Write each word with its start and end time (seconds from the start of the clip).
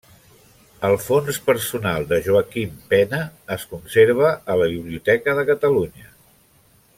El 0.87 0.95
fons 1.07 1.37
personal 1.49 2.07
de 2.13 2.19
Joaquim 2.27 2.73
Pena 2.93 3.19
es 3.57 3.67
conserva 3.75 4.31
a 4.55 4.57
la 4.63 4.71
Biblioteca 4.73 5.37
de 5.43 5.47
Catalunya. 5.55 6.11